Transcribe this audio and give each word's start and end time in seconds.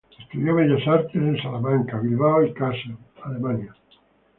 Estudió 0.19 0.55
Bellas 0.55 0.87
Artes 0.87 1.13
en 1.13 1.35
la 1.37 1.43
Salamanca, 1.43 1.99
Bilbao 1.99 2.43
y 2.43 2.51
Kassel, 2.55 2.97
Alemania. 3.23 3.75